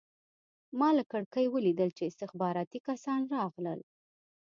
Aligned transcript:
ما 0.79 0.89
له 0.97 1.03
کړکۍ 1.11 1.45
ولیدل 1.51 1.89
چې 1.97 2.03
استخباراتي 2.05 2.79
کسان 2.87 3.21
راغلل 3.35 3.79